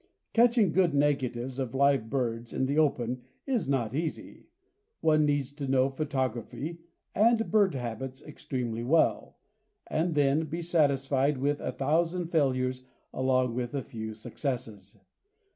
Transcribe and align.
Catching 0.33 0.71
good 0.71 0.95
negatives 0.95 1.59
of 1.59 1.75
live 1.75 2.09
birds 2.09 2.53
in 2.53 2.65
the 2.65 2.79
open 2.79 3.21
is 3.45 3.67
not 3.69 3.93
easy. 3.93 4.47
One 4.99 5.25
needs 5.27 5.51
to 5.51 5.67
know 5.67 5.91
photography 5.91 6.79
and 7.13 7.51
bird 7.51 7.75
habits 7.75 8.19
extremely 8.23 8.81
well, 8.83 9.37
and 9.85 10.15
then 10.15 10.45
be 10.45 10.63
satisfied 10.63 11.37
with 11.37 11.59
a 11.61 11.71
thousand 11.71 12.29
failures 12.31 12.81
along 13.13 13.53
with 13.53 13.75
a 13.75 13.83
few 13.83 14.15
successes. 14.15 14.97